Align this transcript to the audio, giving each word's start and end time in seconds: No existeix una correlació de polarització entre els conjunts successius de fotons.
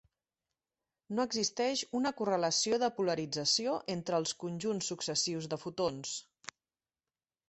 No 1.17 1.25
existeix 1.29 1.83
una 1.99 2.11
correlació 2.21 2.79
de 2.83 2.89
polarització 2.99 3.75
entre 3.97 4.19
els 4.21 4.33
conjunts 4.45 4.89
successius 4.93 5.49
de 5.53 5.61
fotons. 5.65 6.15